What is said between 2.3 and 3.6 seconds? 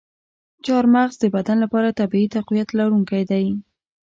تقویت کوونکی دی.